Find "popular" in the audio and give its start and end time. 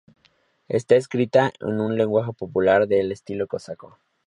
2.33-2.81